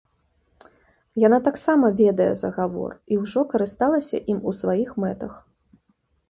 Яна 1.23 1.37
таксама 1.47 1.91
ведае 1.99 2.29
загавор 2.43 2.91
і 3.15 3.19
ўжо 3.21 3.45
карысталася 3.53 4.23
ім 4.35 4.41
у 4.53 4.57
сваіх 4.63 4.89
мэтах. 5.07 5.33